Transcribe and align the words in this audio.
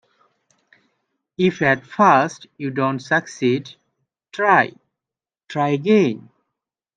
If 1.37 1.61
at 1.61 1.85
first 1.85 2.47
you 2.57 2.71
don't 2.71 2.97
succeed, 2.97 3.75
try, 4.31 4.73
try 5.47 5.67
again. 5.69 6.31